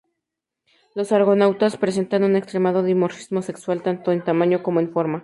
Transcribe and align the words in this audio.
Los 0.95 1.11
argonautas 1.11 1.77
presentan 1.77 2.23
un 2.23 2.35
extremado 2.35 2.81
dimorfismo 2.81 3.43
sexual, 3.43 3.83
tanto 3.83 4.11
en 4.11 4.23
tamaño 4.23 4.63
como 4.63 4.79
en 4.79 4.91
forma. 4.91 5.19